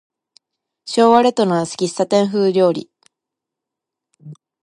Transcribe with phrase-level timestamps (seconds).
[0.85, 2.89] 昭和レトロな喫茶店風料理